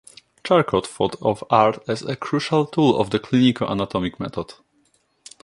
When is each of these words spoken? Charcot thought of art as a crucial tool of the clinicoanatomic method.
Charcot 0.43 0.87
thought 0.87 1.15
of 1.21 1.43
art 1.51 1.83
as 1.87 2.01
a 2.01 2.15
crucial 2.15 2.65
tool 2.65 2.99
of 2.99 3.11
the 3.11 3.19
clinicoanatomic 3.19 4.19
method. 4.19 4.55